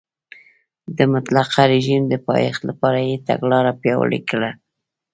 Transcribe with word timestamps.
د 0.97 0.99
مطلقه 1.13 1.61
رژیم 1.73 2.03
د 2.09 2.13
پایښت 2.27 2.61
لپاره 2.69 2.99
یې 3.09 3.23
تګلاره 3.27 3.73
پیاوړې 3.81 4.21
کړه. 4.29 4.51